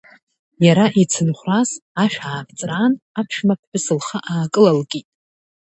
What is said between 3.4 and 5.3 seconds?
ԥҳәыс лхы аакылалкит.